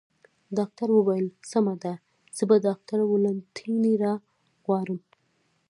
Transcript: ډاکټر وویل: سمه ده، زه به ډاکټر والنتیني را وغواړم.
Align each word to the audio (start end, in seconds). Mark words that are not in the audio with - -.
ډاکټر 0.57 0.87
وویل: 0.93 1.27
سمه 1.51 1.73
ده، 1.83 1.93
زه 2.37 2.43
به 2.49 2.55
ډاکټر 2.65 2.99
والنتیني 3.05 3.93
را 4.03 4.13
وغواړم. 4.23 4.99